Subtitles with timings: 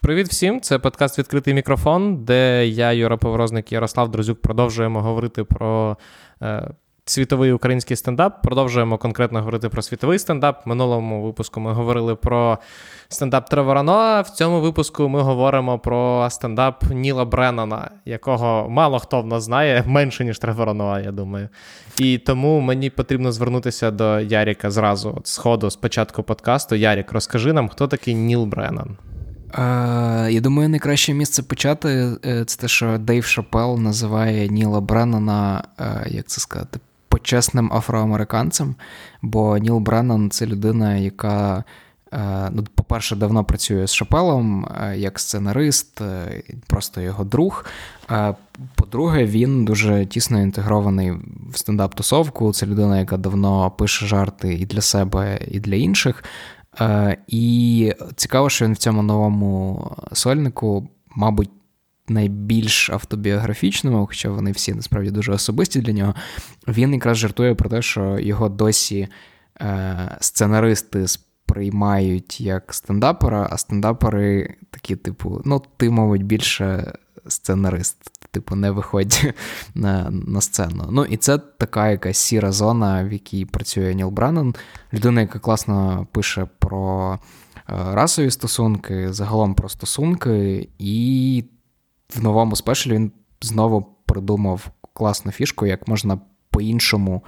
[0.00, 0.60] Привіт всім!
[0.60, 5.96] Це подкаст Відкритий мікрофон, де я, Юра Поворозник Ярослав Друзюк, продовжуємо говорити про
[6.42, 6.70] е,
[7.04, 8.42] світовий український стендап.
[8.42, 10.66] Продовжуємо конкретно говорити про світовий стендап.
[10.66, 12.58] В минулому випуску ми говорили про
[13.08, 14.20] стендап Тревора Ноа.
[14.20, 19.84] В цьому випуску ми говоримо про стендап Ніла Бреннана, якого мало хто в нас знає,
[19.86, 21.48] менше, ніж Тревора Ноа, я думаю.
[21.98, 26.74] І тому мені потрібно звернутися до Яріка зразу, от з ходу, з початку подкасту.
[26.74, 28.96] Ярік, розкажи нам, хто такий Ніл Бреннан.
[30.28, 31.88] Я думаю, найкраще місце почати
[32.24, 38.74] е, це те, що Дейв Шапел називає Ніла Бреннана, е, як це сказати, почесним афроамериканцем.
[39.22, 41.64] Бо Ніл Бреннан це людина, яка,
[42.12, 46.00] е, ну, по-перше, давно працює з Шапелом як сценарист,
[46.66, 47.64] просто його друг.
[48.74, 52.52] По-друге, він дуже тісно інтегрований в стендап-тусовку.
[52.52, 56.24] Це людина, яка давно пише жарти і для себе, і для інших.
[56.80, 61.50] Е, і цікаво, що він в цьому новому сольнику, мабуть,
[62.08, 66.14] найбільш автобіографічному, хоча вони всі насправді дуже особисті для нього.
[66.68, 69.08] Він якраз жартує про те, що його досі
[69.60, 76.92] е, сценаристи сприймають як стендапера, а стендапери такі, типу, ну, ти, мабуть, більше
[77.28, 77.96] сценарист
[78.30, 79.34] типу, не виходь
[79.74, 80.88] на на сцену.
[80.90, 84.54] Ну, і це така якась сіра зона, в якій працює Ніл Браннон.
[84.92, 87.18] людина, яка класно пише про е,
[87.68, 91.44] расові стосунки, загалом про стосунки, і
[92.16, 96.18] в новому спешалі він знову придумав класну фішку, як можна
[96.50, 97.24] по-іншому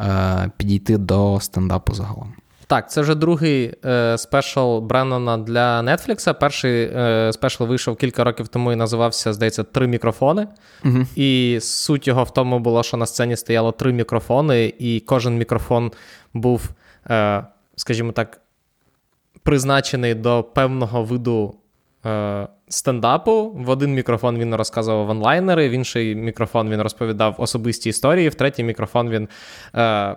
[0.00, 2.32] е, підійти до стендапу загалом.
[2.68, 6.34] Так, це вже другий е, спешл Бреннона для Netflix.
[6.34, 10.48] Перший е, спешл вийшов кілька років тому і називався, здається, Три мікрофони.
[10.84, 15.36] uh І суть його в тому було, що на сцені стояло три мікрофони, і кожен
[15.36, 15.92] мікрофон
[16.34, 16.70] був,
[17.10, 17.44] е,
[17.76, 18.40] скажімо так,
[19.42, 21.54] призначений до певного виду
[22.06, 23.50] е, стендапу.
[23.56, 28.64] В один мікрофон він розказував онлайнери, в інший мікрофон він розповідав особисті історії, в третій
[28.64, 29.28] мікрофон він.
[29.74, 30.16] Е,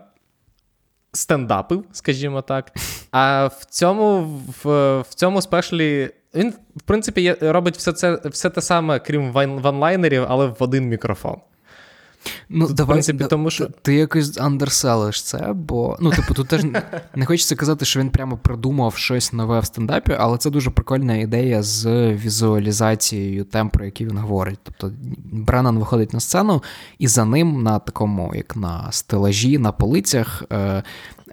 [1.13, 2.72] стендапив, скажімо так.
[3.11, 4.22] А в цьому
[4.63, 10.25] в, в цьому спешлі він, в принципі, робить все це все те саме, крім ванлайнерів,
[10.29, 11.38] але в один мікрофон.
[12.49, 13.67] Ну, в давай, принципі, тому що...
[13.81, 16.63] Ти якось андерселиш це, бо ну, типу, тут теж
[17.15, 21.15] не хочеться казати, що він прямо придумав щось нове в стендапі, але це дуже прикольна
[21.15, 24.59] ідея з візуалізацією тем, про які він говорить.
[24.63, 24.91] Тобто
[25.31, 26.63] Бреннан виходить на сцену,
[26.99, 30.83] і за ним на такому, як на стелажі, на полицях е,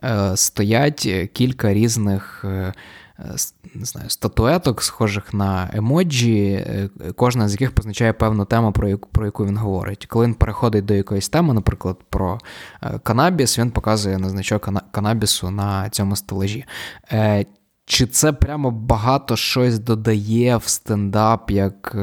[0.05, 2.44] е, стоять кілька різних.
[2.44, 2.72] Е,
[3.75, 9.09] не знаю, статуеток, схожих на емоджі, е, кожна з яких позначає певну тему, про яку
[9.12, 10.06] про яку він говорить.
[10.06, 12.39] Коли він переходить до якоїсь теми, наприклад, про
[12.83, 16.65] е, канабіс, він показує на значок канабісу на цьому стелажі.
[17.12, 17.47] Е,
[17.84, 21.97] чи це прямо багато щось додає в стендап, як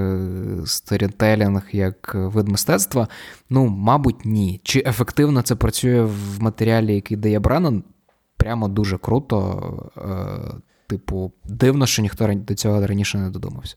[0.66, 3.08] сторітелінг, як вид мистецтва?
[3.50, 4.62] Ну, мабуть, ні.
[4.64, 7.84] Чи ефективно це працює в матеріалі, який дає Бреннан?
[8.38, 9.62] Прямо дуже круто.
[10.88, 13.76] Типу, дивно, що ніхто до цього раніше не додумався.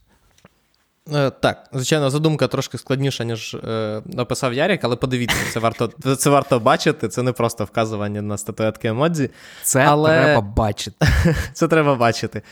[1.14, 5.86] Е, так, звичайно, задумка трошки складніша, ніж е, написав Ярік, але подивіться, це варто
[6.16, 7.08] це варто бачити.
[7.08, 9.30] Це не просто вказування на статуетки емодзі.
[9.62, 10.22] Це але...
[10.22, 11.06] треба бачити.
[11.52, 12.42] Це треба бачити.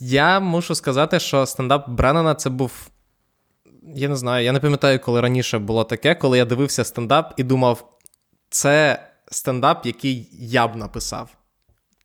[0.00, 2.72] Я мушу сказати, що стендап Бреннана це був.
[3.94, 7.42] Я не знаю, я не пам'ятаю, коли раніше було таке, коли я дивився стендап і
[7.42, 7.88] думав,
[8.50, 11.37] це стендап, який я б написав.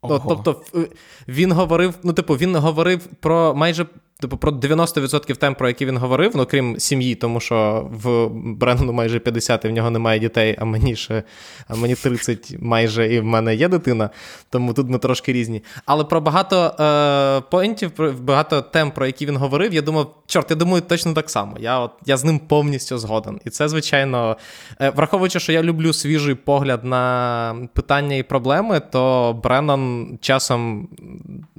[0.04, 0.42] Ого.
[0.46, 0.86] Тобто
[1.28, 3.86] він говорив, ну, типу, він говорив про майже
[4.24, 8.94] Типу, про 90% тем, про які він говорив, ну крім сім'ї, тому що в Бренну
[8.94, 11.24] майже 50 і в нього немає дітей, а мені ще
[11.68, 14.10] а мені 30 майже і в мене є дитина,
[14.50, 15.64] тому тут ми трошки різні.
[15.86, 20.52] Але про багато е, поінтів, про багато тем, про які він говорив, я думав, чорт,
[20.52, 21.58] я думаю, точно так само.
[21.60, 23.40] Я от, я з ним повністю згоден.
[23.46, 24.38] І це, звичайно,
[24.82, 30.88] е, враховуючи, що я люблю свіжий погляд на питання і проблеми, то Бреннан часом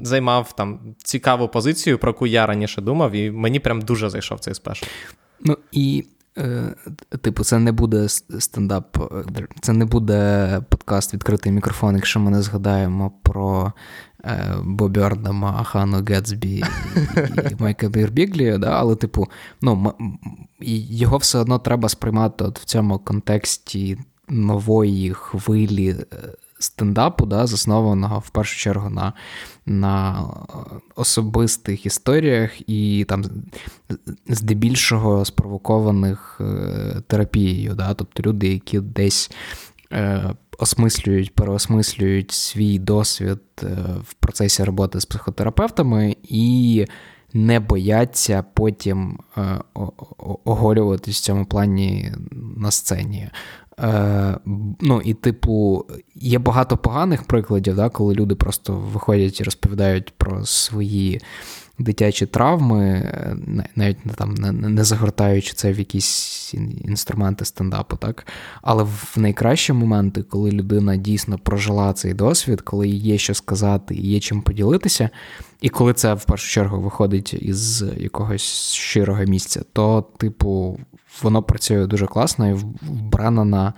[0.07, 4.55] займав там цікаву позицію, про яку я раніше думав, і мені прям дуже зайшов цей
[4.55, 4.87] спешл.
[5.41, 6.05] Ну і.
[6.39, 6.75] Е,
[7.21, 12.43] типу, це не буде стендап, е, це не буде подкаст відкритий мікрофон, якщо ми не
[12.43, 13.73] згадаємо про
[14.25, 16.65] е, Бобі Ардама, Ахану Гетсбі
[17.51, 18.71] і Майка Бірбіглі, да?
[18.71, 19.29] але, типу,
[19.63, 19.95] ну,
[20.61, 23.99] його все одно треба сприймати от в цьому контексті
[24.29, 25.97] нової хвилі
[26.65, 29.13] стендапу, да, заснованого в першу чергу на
[29.67, 30.25] на
[30.97, 33.25] особистих історіях і там
[34.29, 37.75] здебільшого спровокованих е, терапією.
[37.75, 39.31] Да, Тобто люди, які десь
[39.93, 43.67] е, осмислюють, переосмислюють свій досвід е,
[44.05, 46.87] в процесі роботи з психотерапевтами і
[47.35, 49.59] не бояться потім е,
[50.45, 52.13] оголюватись в цьому плані
[52.57, 53.31] на сцені.
[53.81, 54.39] Е,
[54.81, 60.45] Ну, і, типу, є багато поганих прикладів, да, коли люди просто виходять і розповідають про
[60.45, 61.21] свої
[61.79, 63.37] дитячі травми, е,
[63.77, 66.55] навіть там не загортаючи це в якісь
[66.85, 68.27] інструменти стендапу, так?
[68.63, 74.21] Але в найкращі моменти, коли людина дійсно прожила цей досвід, коли є що сказати є
[74.21, 75.11] чим поділитися,
[75.61, 80.81] і коли це в першу чергу виходить із якогось щирого місця, то, типу,
[81.23, 83.73] воно працює дуже класно і вбрано на.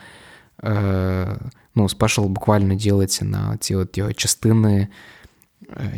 [0.65, 1.37] Е,
[1.75, 4.89] ну, спешл буквально ділиться на ці от його частини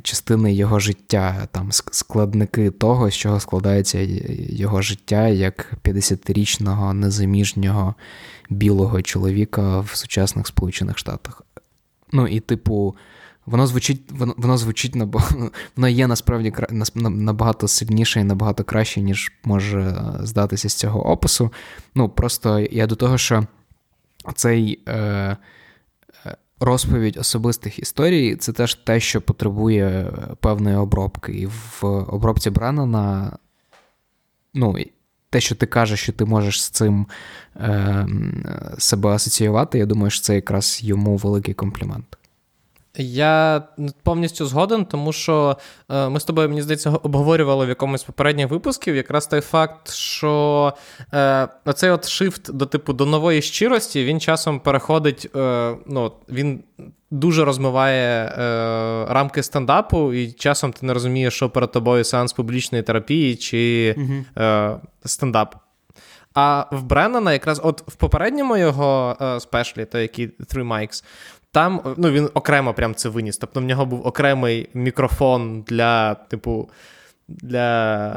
[0.03, 3.99] частини його життя, там складники того, з чого складається
[4.51, 7.95] його життя як 50-річного незаміжнього
[8.51, 11.43] білого чоловіка в сучасних Сполучених Штатах.
[12.13, 12.97] Ну і, типу,
[13.47, 14.97] воно звучить воно, воно звучить
[15.77, 16.53] воно є насправді
[16.97, 21.53] набагато сильніше і набагато краще, ніж може здатися з цього опису.
[21.95, 23.47] Ну, просто я до того, що
[24.35, 24.81] цей.
[24.89, 25.37] Е,
[26.61, 31.33] розповідь особистих історій це теж те, що потребує певної обробки.
[31.33, 33.39] І в обробці Бреннана,
[34.55, 34.77] ну,
[35.31, 37.07] те, що ти кажеш, що ти можеш з цим
[37.57, 38.07] е,
[38.79, 42.18] себе асоціювати, я думаю, що це якраз йому великий комплімент.
[42.97, 43.63] Я
[44.03, 45.57] повністю згоден, тому що
[45.91, 50.73] е, ми з тобою, мені здається, обговорювали в якомусь попередніх випусків якраз той факт, що
[51.15, 56.63] е, оцей от шифт до типу до нової щирості він часом переходить, е, ну, він
[57.11, 58.35] дуже розмиває е,
[59.09, 63.95] рамки стендапу, і часом ти не розумієш, що перед тобою сеанс публічної терапії чи
[64.39, 65.55] е, стендап.
[66.35, 71.05] А в Бреннана якраз от в попередньому його е, спешлі, той який Three Mics,
[71.53, 73.37] там ну, він окремо прям це виніс.
[73.37, 76.71] Тобто в нього був окремий мікрофон для, типу,
[77.29, 78.09] для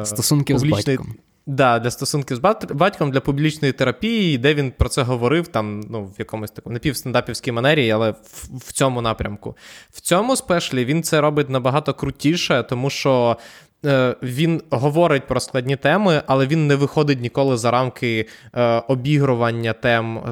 [0.00, 0.96] е, стосунків публічної...
[0.96, 1.16] з батьком.
[1.50, 2.40] Да, для стосунків з
[2.74, 7.52] батьком, для публічної терапії, де він про це говорив там, ну, в якомусь такому напівстендапівській
[7.52, 9.56] манері, але в, в цьому напрямку.
[9.90, 13.36] В цьому спешлі він це робить набагато крутіше, тому що
[14.22, 20.22] він говорить про складні теми, але він не виходить ніколи за рамки е, обігрування тем,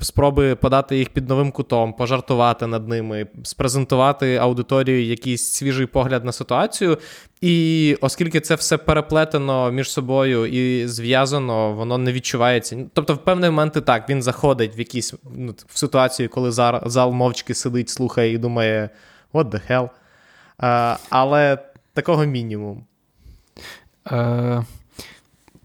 [0.00, 6.32] спроби подати їх під новим кутом, пожартувати над ними, спрезентувати аудиторію якийсь свіжий погляд на
[6.32, 6.98] ситуацію.
[7.40, 12.76] І оскільки це все переплетено між собою і зв'язано, воно не відчувається.
[12.92, 16.52] Тобто, в певні моменти так він заходить в якісь ну, в ситуацію, коли
[16.86, 18.90] зал мовчки сидить, слухає і думає,
[19.32, 19.88] what the hell.
[20.58, 21.58] А, е, але
[21.94, 22.84] такого мінімум.
[24.10, 24.62] Е,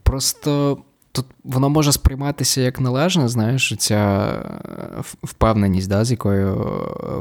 [0.03, 0.77] Просто
[1.11, 6.75] тут воно може сприйматися як належне, знаєш, ця е, впевненість, да, з якою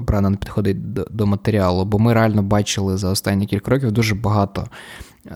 [0.06, 1.84] Бранан підходить до, до матеріалу.
[1.84, 4.66] Бо ми реально бачили за останні кілька років дуже багато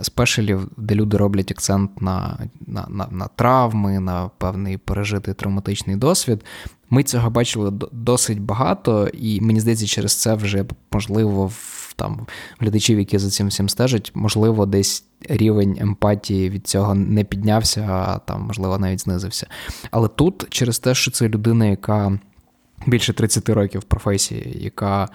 [0.02, 6.44] спешелів, де люди роблять акцент на, на, на, на травми, на певний пережитий травматичний досвід.
[6.90, 12.26] Ми цього бачили досить багато, і мені здається, через це вже можливо в там
[12.58, 18.18] глядачів, які за цим всім стежать, можливо, десь рівень емпатії від цього не піднявся, а
[18.18, 19.46] там, можливо, навіть знизився.
[19.90, 22.18] Але тут, через те, що це людина, яка
[22.86, 25.08] більше 30 років в професії, яка,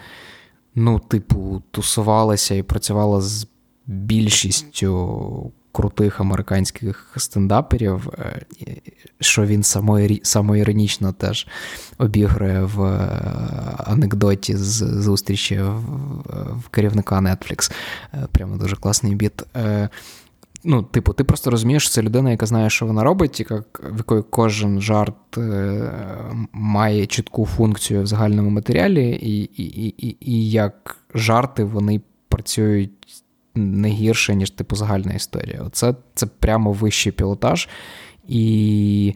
[0.74, 3.46] ну, типу, тусувалася і працювала з
[3.86, 8.46] більшістю крутих американських стендаперів, е,
[9.20, 9.62] що він
[10.22, 11.46] самоіронічно теж
[11.98, 12.98] обігрує в е,
[13.78, 15.60] анекдоті з зустрічі
[16.64, 17.72] в керівника Netflix.
[18.14, 19.42] Е, прямо дуже класний біт.
[20.68, 23.96] Ну, типу, ти просто розумієш, що це людина, яка знає, що вона робить, яка, в
[23.96, 25.92] якої кожен жарт е,
[26.52, 33.24] має чітку функцію в загальному матеріалі, і, і, і, і як жарти вони працюють
[33.56, 35.62] не гірше, ніж типу загальна історія.
[35.66, 37.68] Оце це прямо вищий пілотаж.
[38.28, 39.14] І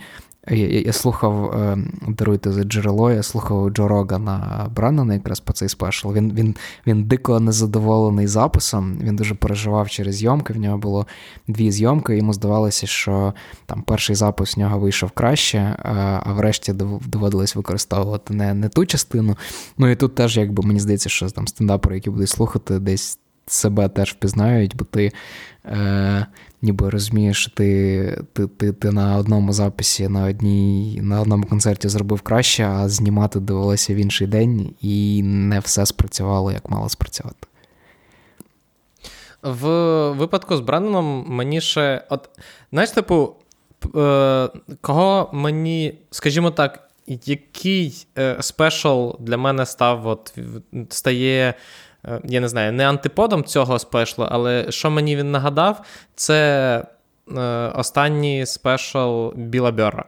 [0.49, 1.79] я, я слухав, е,
[2.09, 6.13] даруйте за джерело, я слухав Джо Рогана Браннона якраз по цей спешл.
[6.13, 6.57] Він він,
[6.87, 10.53] він дико незадоволений записом, він дуже переживав через зйомки.
[10.53, 11.07] В нього було
[11.49, 13.35] дві зйомки, йому здавалося, що
[13.67, 15.77] там перший запис в нього вийшов краще,
[16.25, 16.73] а врешті
[17.07, 19.37] доводилось використовувати не не ту частину.
[19.79, 23.89] Ну і тут теж, якби мені здається, що там стендапери, які будуть слухати, десь себе
[23.89, 25.13] теж впізнають, бо ти
[25.65, 26.27] е,
[26.63, 31.89] ніби розумієш, що ти ти, ти, ти на одному записі, на одній, на одному концерті
[31.89, 37.47] зробив краще, а знімати довелося в інший день, і не все спрацювало, як мало спрацювати.
[39.43, 39.69] В
[40.11, 42.05] випадку з Бренноном мені ще.
[42.11, 42.29] От,
[42.73, 43.35] знаєш, типу,
[43.97, 44.49] е,
[44.81, 50.35] кого мені, скажімо так, який е, спешл для мене став, от,
[50.89, 51.55] стає
[52.25, 55.80] я не знаю, не антиподом цього спешлу, але що мені він нагадав,
[56.14, 56.85] це
[57.37, 57.40] е,
[57.75, 60.04] останній спешл Біла Бьорра.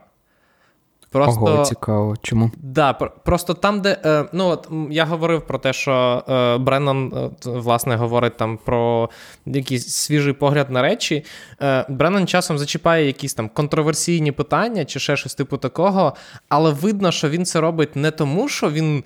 [1.13, 2.15] Просто, Ого, цікаво.
[2.21, 2.51] Чому?
[2.57, 3.97] Да, Просто там, де.
[4.05, 9.09] Е, ну, от я говорив про те, що е, Бреннан, власне, говорить там про
[9.45, 11.25] якийсь свіжий погляд на речі.
[11.61, 16.13] Е, Бреннан часом зачіпає якісь там контроверсійні питання чи ще щось типу такого,
[16.49, 19.03] але видно, що він це робить не тому, що він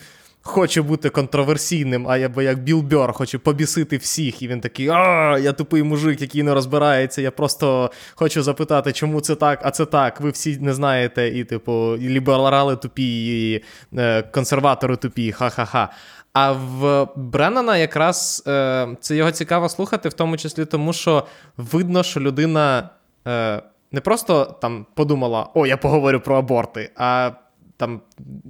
[0.48, 4.42] хоче бути контроверсійним, а я бо як Біл Бьор хоче побісити всіх.
[4.42, 7.22] І він такий: а, я тупий мужик, який не розбирається.
[7.22, 10.22] Я просто хочу запитати, чому це так, а це так.
[10.22, 13.64] Ви всі не знаєте, і, типу, і ліберали тупі, і
[13.98, 15.90] е, консерватори тупі, ха-ха-ха.
[16.34, 21.24] А в Бреннана якраз е, це його цікаво слухати, в тому числі тому, що
[21.58, 22.90] видно, що людина
[23.28, 23.62] е,
[23.92, 27.32] не просто там подумала: О, я поговорю про аборти, а
[27.78, 28.02] там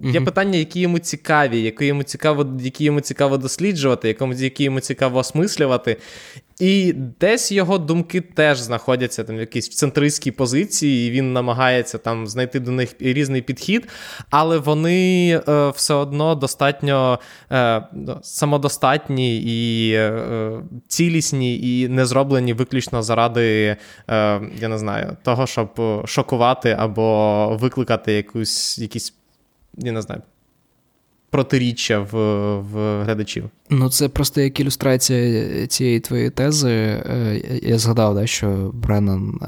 [0.03, 5.19] є питання, які йому цікаві, які йому цікаво які йому цікаво досліджувати, які йому цікаво
[5.19, 5.97] осмислювати.
[6.59, 12.27] І десь його думки теж знаходяться там в якійсь центристській позиції, і він намагається там
[12.27, 13.87] знайти до них різний підхід,
[14.29, 17.19] але вони е, все одно достатньо
[17.51, 17.87] е,
[18.21, 23.77] самодостатні і е, цілісні, і не зроблені виключно заради,
[24.09, 29.13] е, я не знаю, того, щоб шокувати або викликати якусь якісь,
[29.77, 30.21] я не знаю
[31.29, 32.11] протиріччя в
[32.59, 33.49] в глядачів.
[33.69, 36.71] Ну, це просто як ілюстрація цієї твоєї тези.
[36.71, 39.39] Е, я згадав, да, що Бреннан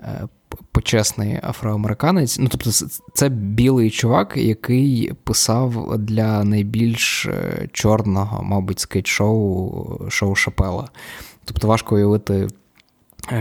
[0.00, 0.28] е,
[0.72, 2.38] почесний афроамериканець.
[2.38, 2.70] Ну, тобто,
[3.14, 10.88] це білий чувак, який писав для найбільш е, чорного, мабуть, скейт-шоу шоу Шапела.
[11.44, 12.48] Тобто важко уявити.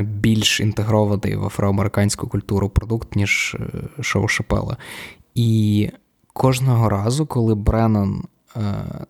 [0.01, 3.57] Більш інтегрований в афроамериканську культуру продукт, ніж
[4.01, 4.77] шоу Шапела.
[5.35, 5.89] І
[6.33, 8.23] кожного разу, коли Бреннан
[8.55, 8.61] е,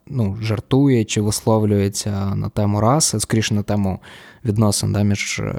[0.08, 4.00] ну, жартує чи висловлюється на тему раси, скоріше на тему
[4.46, 5.56] відносин да, між е,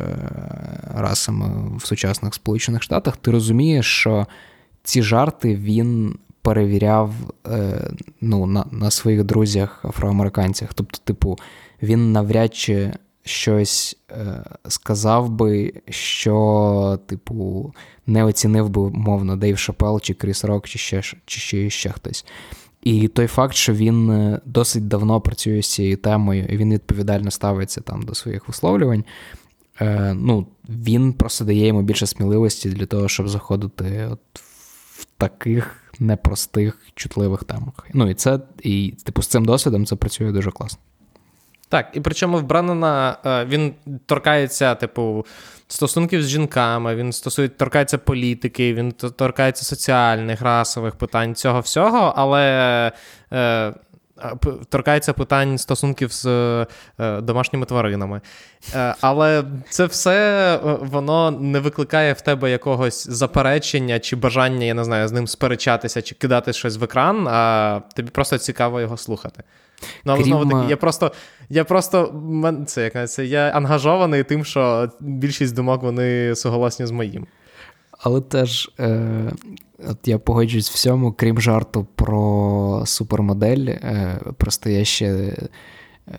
[0.95, 4.27] расами в сучасних Сполучених Штатах, ти розумієш, що
[4.83, 7.15] ці жарти він перевіряв
[7.47, 7.91] е,
[8.21, 10.75] ну, на, на своїх друзях афроамериканцях.
[10.75, 11.39] Тобто, типу,
[11.83, 12.93] він навряд чи.
[13.27, 17.73] Щось е, сказав би, що, типу,
[18.07, 22.25] не оцінив би, мовно, Дейв Шапел, чи Кріс Рок, чи ще чи ще, ще хтось.
[22.83, 27.31] І той факт, що він е, досить давно працює з цією темою, і він відповідально
[27.31, 29.05] ставиться там до своїх висловлювань,
[29.81, 34.21] е, ну, він просто дає йому більше сміливості для того, щоб заходити от
[34.93, 37.87] в таких непростих, чутливих темах.
[37.95, 40.79] Ну, і це, і, типу, з цим досвідом це працює дуже класно.
[41.75, 43.75] Так, і причому в Браннена е, він
[44.07, 45.27] торкається, типу,
[45.69, 52.43] стосунків з жінками, він стосує, торкається політики, він торкається соціальних, расових питань цього всього, але
[53.33, 53.73] е,
[54.69, 58.21] торкається питань стосунків з е, домашніми тваринами.
[58.75, 64.75] Е, але це все е, воно не викликає в тебе якогось заперечення чи бажання, я
[64.75, 68.97] не знаю, з ним сперечатися чи кидати щось в екран, а тобі просто цікаво його
[68.97, 69.43] слухати.
[70.05, 70.27] Ну, але Крім...
[70.27, 71.13] знову таки, я просто
[71.49, 72.15] я просто
[72.67, 77.27] це, як це, я ангажований тим, що більшість думок вони суголосні з моїм.
[77.99, 79.33] Але теж, е,
[79.89, 83.67] от я погоджуюсь всьому, крім жарту про супермодель.
[83.69, 85.37] Е, Просто я ще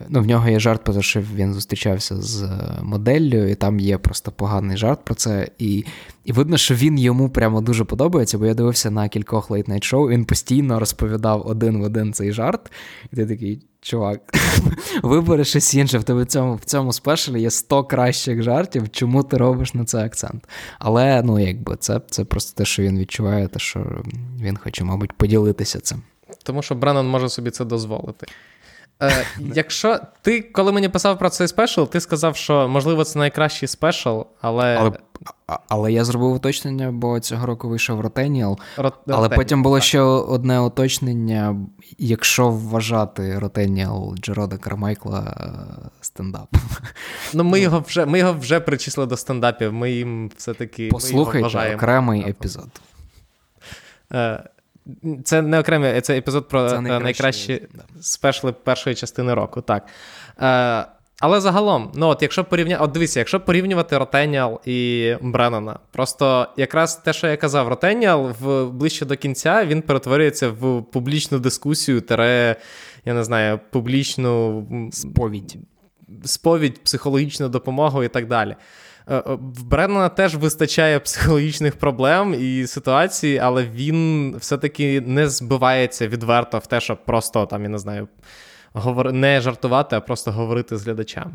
[0.10, 3.98] Ну, В нього є жарт, те, що він зустрічався з е, моделлю, і там є
[3.98, 5.48] просто поганий жарт про це.
[5.58, 5.86] І
[6.26, 10.10] і видно, що він йому прямо дуже подобається, бо я дивився на кількох late-night шоу,
[10.10, 12.72] він постійно розповідав один в один цей жарт.
[13.14, 14.20] І ти такий, чувак,
[15.04, 15.98] вибери щось інше.
[15.98, 19.86] В тебе в цьому в цьому спешалі є 100 кращих жартів, чому ти робиш на
[19.86, 20.48] це акцент?
[20.80, 24.04] Але ну, якби це це просто те, що він відчуває, те, що
[24.42, 26.02] він хоче, мабуть, поділитися цим.
[26.44, 28.28] Тому що Бреннан може собі це дозволити.
[29.02, 33.68] Е, Якщо ти, коли мені писав про цей спешл, ти сказав, що можливо це найкращий
[33.68, 34.78] спешл, але.
[34.80, 34.92] Але
[35.70, 38.60] але я зробив уточнення, бо цього року вийшов Ротеніал.
[38.78, 38.94] Рот...
[39.08, 41.56] Але потім було ще одне уточнення,
[41.98, 46.56] якщо вважати Ротеніал Джерода Кармайкла е, стендап.
[47.34, 49.74] Ну, ми його вже ми його вже причисли до стендапів.
[49.74, 50.90] Ми їм все-таки.
[50.92, 52.70] Послухайте окремий епізод.
[54.14, 54.44] Е,
[55.24, 57.84] це не окремий, це епізод про це найкращі да.
[58.02, 59.62] спешли першої частини року.
[59.62, 59.86] так.
[60.42, 60.86] Е,
[61.20, 66.96] Але загалом, ну от якщо порівняти, от дивіться, якщо порівнювати Ротеніал і Бреннана, просто якраз
[66.96, 72.56] те, що я казав, Ротеніал в ближче до кінця він перетворюється в публічну дискусію, тере,
[73.06, 75.56] я не знаю, публічну сповідь,
[76.26, 78.56] сповідь, психологічну допомогу і так далі.
[79.08, 86.08] Е, е, в Бреннана теж вистачає психологічних проблем і ситуацій, але він все-таки не збивається
[86.08, 88.08] відверто в те, щоб просто там, я не знаю.
[88.74, 89.14] говор...
[89.14, 91.34] не жартувати, а просто говорити з глядачами.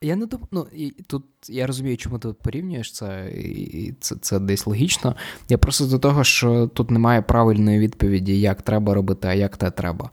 [0.00, 0.66] Я не думаю, ну
[1.06, 5.16] тут я розумію, чому ти порівнюєш це, і це це десь логічно.
[5.48, 9.70] Я просто до того, що тут немає правильної відповіді, як треба робити, а як те
[9.70, 10.10] треба.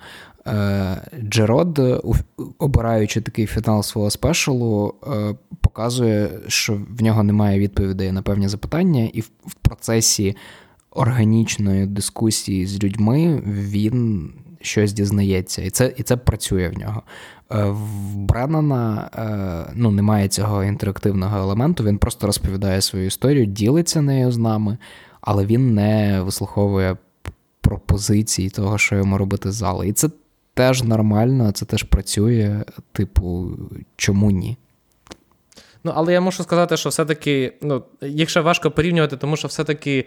[0.47, 2.03] Е, Джерод,
[2.59, 9.09] обираючи такий фінал свого спешалу, е, показує, що в нього немає відповідей на певні запитання,
[9.13, 10.35] і в процесі
[10.91, 17.01] органічної дискусії з людьми він щось дізнається, і це і це працює в нього.
[17.51, 19.09] Е, в Бреннана
[19.75, 24.77] ну, немає цього інтерактивного елементу, він просто розповідає свою історію, ділиться нею з нами,
[25.21, 26.97] але він не вислуховує
[27.61, 29.87] пропозицій того, що йому робити з зали.
[29.87, 30.09] І це
[30.55, 32.63] теж нормально, це теж працює.
[32.91, 33.49] Типу,
[33.95, 34.57] чому ні?
[35.83, 40.05] Ну, але я можу сказати, що все-таки, ну, їх ще важко порівнювати, тому що все-таки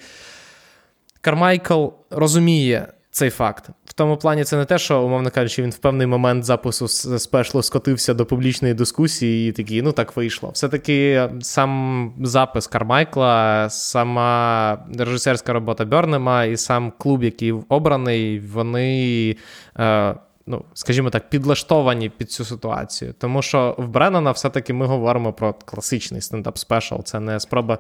[1.21, 3.69] Кармайкл розуміє цей факт.
[3.85, 6.89] В тому плані це не те, що, умовно кажучи, він в певний момент запису
[7.19, 10.51] спешлу скотився до публічної дискусії і такий, ну так вийшло.
[10.51, 19.37] Все-таки сам запис Кармайкла, сама режисерська робота Бьорнема і сам клуб, який обраний, вони.
[19.79, 20.15] Е,
[20.49, 23.15] ну, скажімо так, підлаштовані під цю ситуацію.
[23.19, 26.95] Тому що в Бреннана все-таки ми говоримо про класичний стендап спешл.
[27.05, 27.79] Це не спроба,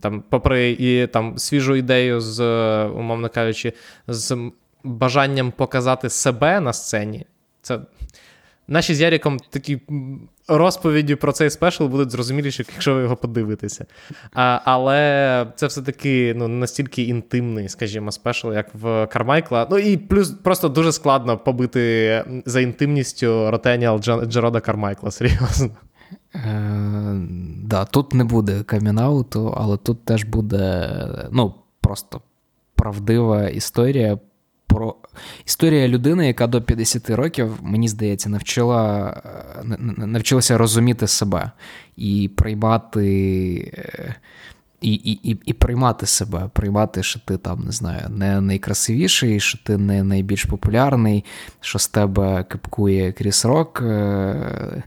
[0.00, 2.40] там, попри і там свіжу ідею, з,
[2.84, 3.72] умовно кажучи,
[4.08, 4.50] з
[4.84, 7.26] бажанням показати себе на сцені.
[7.62, 7.80] Це
[8.72, 9.80] Наші з Яріком такі
[10.48, 13.86] розповіді про цей спешл будуть зрозуміліші, якщо ви його подивитеся.
[14.32, 19.66] А, Але це все-таки ну, настільки інтимний, скажімо, спешл, як в Кармайкла.
[19.70, 25.70] Ну і плюс просто дуже складно побити за інтимністю Ротеніал Джерода Кармайкла, серйозно.
[26.34, 27.20] Е,
[27.64, 30.88] да, Тут не буде камінауту, але тут теж буде
[31.32, 32.20] ну, просто
[32.74, 34.18] правдива історія
[34.66, 34.94] про
[35.46, 39.22] історія людини, яка до 50 років, мені здається, навчила
[39.96, 41.50] навчилася розуміти себе
[41.96, 43.02] і приймати.
[44.80, 49.58] І і, і, і приймати себе, приймати, що ти там не знаю, не найкрасивіший, що
[49.64, 51.24] ти не найбільш популярний,
[51.60, 54.82] що з тебе кипкує кріс рок, е,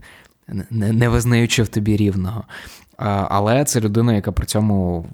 [0.70, 2.44] не, не визнаючи в тобі рівного.
[2.98, 5.06] Але це людина, яка при цьому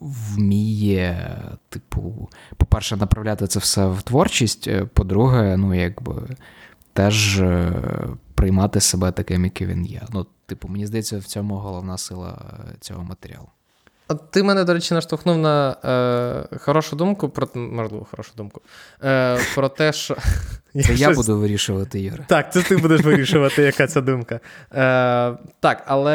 [0.00, 4.68] вміє, типу, по-перше, направляти це все в творчість.
[4.68, 6.14] Е, по-друге, ну, якби
[6.92, 7.72] теж е,
[8.34, 10.02] приймати себе таким, який він є.
[10.12, 12.38] Ну, типу, мені здається, в цьому головна сила
[12.80, 13.48] цього матеріалу.
[14.08, 15.76] От ти мене, до речі, наштовхнув на
[16.52, 18.60] е, хорошу думку, про можливо, хорошу думку.
[19.04, 20.14] е, Про те, що.
[20.74, 21.16] Це я щось...
[21.16, 22.24] буду вирішувати, Юра.
[22.28, 24.40] Так, це ти будеш вирішувати, яка ця думка.
[24.74, 26.14] Е, Так, але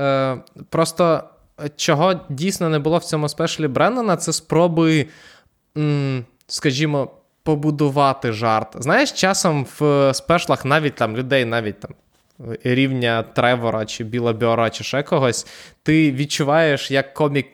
[0.00, 0.36] е,
[0.70, 1.24] просто
[1.76, 5.06] чого дійсно не було в цьому спешлі Бреннана, це спроби,
[5.76, 7.10] м, скажімо,
[7.42, 8.68] побудувати жарт.
[8.78, 11.90] Знаєш, часом в спешлах навіть там людей, навіть там
[12.64, 15.46] рівня Тревора чи Біла Біора, чи ще когось,
[15.82, 17.46] ти відчуваєш, як комік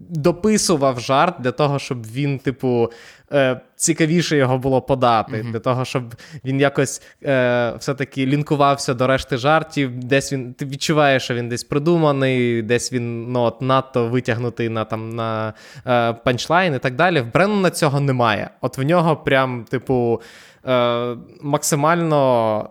[0.00, 2.90] дописував жарт для того, щоб він, типу,
[3.32, 5.52] е, цікавіше його було подати, mm-hmm.
[5.52, 6.14] для того, щоб
[6.44, 10.04] він якось е, все-таки лінкувався до решти жартів.
[10.04, 14.84] Десь він ти відчуваєш, що він десь придуманий, десь він ну, от, надто витягнутий на
[14.84, 15.54] там на
[15.86, 17.20] е, панчлайн і так далі.
[17.20, 18.50] В Бреннана цього немає.
[18.60, 20.22] От в нього прям, типу,
[20.66, 22.70] е, максимально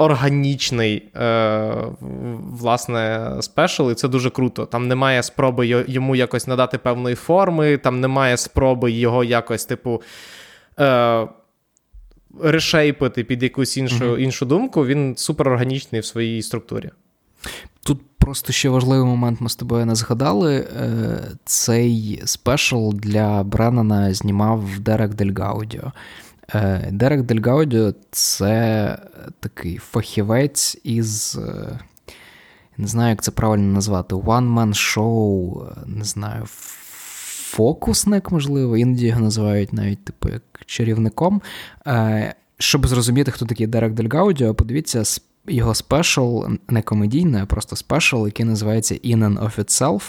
[0.00, 1.74] органічний е,
[2.52, 4.66] власне спешл, і це дуже круто.
[4.66, 10.02] Там немає спроби йому якось надати певної форми, там немає спроби його якось, типу.
[10.80, 11.28] Е,
[12.42, 16.90] Решейпити під якусь іншу mm іншу думку, він супер органічний в своїй структурі.
[17.84, 20.56] Тут просто ще важливий момент ми з тобою не згадали.
[20.56, 25.82] Е, цей спешл для Бреннана знімав Дерек Дель Гаудіо.
[25.86, 25.92] Е,
[26.90, 28.98] Дерек Дель Гаудіо це
[29.40, 31.38] такий фахівець із.
[31.48, 31.78] Е,
[32.76, 34.14] не знаю, як це правильно назвати.
[34.14, 36.42] One-man show, не знаю,
[37.50, 41.42] фокусник, можливо, іноді його називають навіть типу як чарівником.
[41.86, 45.02] Е, щоб зрозуміти, хто такий Дерек Дель Гаудіо, подивіться
[45.46, 50.02] його спешл, не комедійний, а просто спешл, який називається In and of Itself.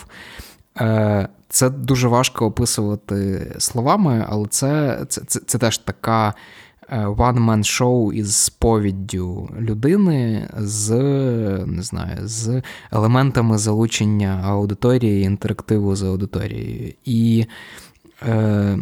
[1.50, 6.34] Це дуже важко описувати словами, але це це, це, це теж така
[6.92, 10.90] one-man шоу із сповіддю людини з
[11.66, 16.94] не знаю, з елементами залучення аудиторії, інтерактиву з аудиторією.
[17.06, 17.46] І
[18.28, 18.78] е,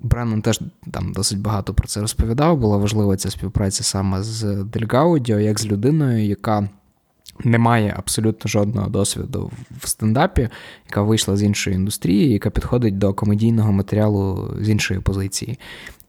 [0.00, 2.58] Бреннан теж там досить багато про це розповідав.
[2.58, 6.68] Була важлива ця співпраця саме з Дельгаудіо, як з людиною, яка
[7.44, 9.50] не має абсолютно жодного досвіду
[9.80, 10.48] в стендапі,
[10.86, 15.58] яка вийшла з іншої індустрії, яка підходить до комедійного матеріалу з іншої позиції.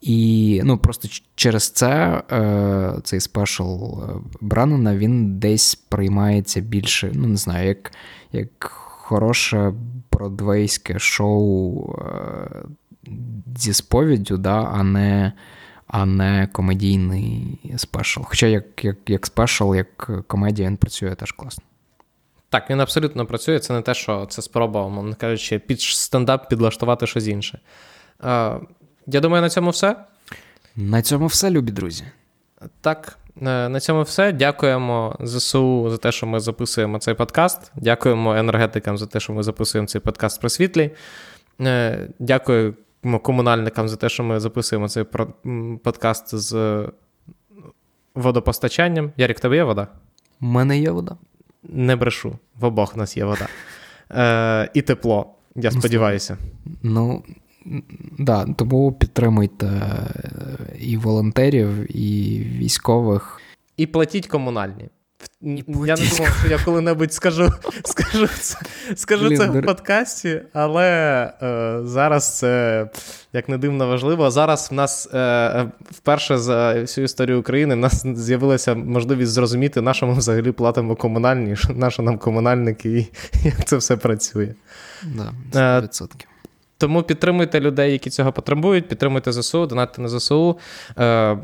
[0.02, 3.94] І ну, просто через це е, цей спешл
[4.42, 7.92] Браннона, він десь приймається більше, ну не знаю, як
[8.32, 8.64] як
[9.12, 9.74] хороше
[10.12, 12.64] бродвейське шоу е,
[13.58, 15.34] зі сповіддю, да, а не
[15.92, 18.22] а не комедійний спешл.
[18.24, 21.64] Хоча як як, як спешл, як комедія, він працює теж класно.
[22.50, 23.60] Так, він абсолютно працює.
[23.60, 27.60] Це не те, що це спроба, мовно кажучи, під стендап підлаштувати щось інше.
[28.24, 28.60] Е,
[29.08, 29.96] Я думаю, на цьому все.
[30.76, 32.04] На цьому все, любі друзі.
[32.82, 34.32] Так, е, на цьому все.
[34.32, 37.72] Дякуємо ЗСУ за те, що ми записуємо цей подкаст.
[37.76, 40.92] Дякуємо енергетикам за те, що ми записуємо цей подкаст про світлі.
[41.62, 42.74] Е, дякуємо
[43.24, 45.06] комунальникам за те, що ми записуємо цей
[45.84, 46.86] подкаст з
[48.16, 49.12] водопостачанням.
[49.18, 49.88] Ярік, тебе є вода?
[50.42, 51.18] У мене є вода.
[51.64, 52.38] Не брешу.
[52.60, 53.48] В обох нас є вода.
[54.12, 55.36] Е, І тепло.
[55.56, 56.38] Я ну, сподіваюся.
[56.84, 57.24] Ну,
[58.20, 63.42] да, тому підтримуйте е, і волонтерів, і військових.
[63.78, 64.90] І платіть комунальні.
[65.44, 67.54] Я не думав, що я коли-небудь скажу
[67.86, 68.58] скажу це
[68.96, 70.90] скажу Блін, це в подкасті, але
[71.42, 72.88] е, зараз це
[73.34, 74.32] як не дивно важливо.
[74.32, 79.94] Зараз в нас е, вперше за всю історію України в нас з'явилася можливість зрозуміти, на
[79.94, 83.08] що ми взагалі платимо комунальні, на що нам комунальники і
[83.48, 84.54] як це все працює.
[85.04, 86.04] Да, 100%.
[86.04, 86.08] Е,
[86.78, 90.58] тому підтримуйте людей, які цього потребують, підтримуйте ЗСУ, донатьте на ЗСУ.
[91.00, 91.38] Е,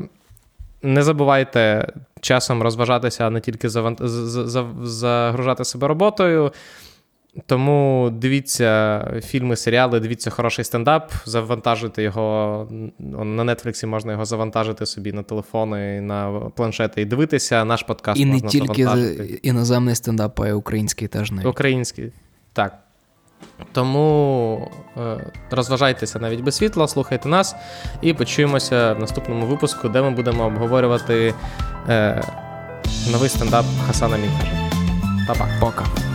[0.81, 3.69] не забувайте часом розважатися, а не тільки
[4.83, 6.51] загружати себе роботою.
[7.45, 12.67] Тому дивіться фільми, серіали, дивіться хороший стендап, завантажуйте його
[12.99, 17.65] на Нетфліксі можна його завантажити собі на телефони, на планшети і дивитися.
[17.65, 18.81] Наш подкаст і можна не тільки
[19.43, 21.47] іноземний стендап, а й український теж навіть.
[21.47, 22.11] Український,
[22.53, 22.87] так.
[23.71, 27.56] Тому е, розважайтеся навіть без світла, слухайте нас
[28.02, 31.34] і почуємося в наступному випуску, де ми будемо обговорювати
[31.89, 32.23] е,
[33.12, 34.52] новий стендап Хасана Мінкажа.
[35.28, 35.47] Па-па.
[35.60, 36.07] Пока.